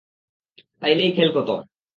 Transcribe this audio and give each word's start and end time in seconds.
তাহলেই 0.81 1.11
খেল 1.15 1.29
খতম। 1.33 1.59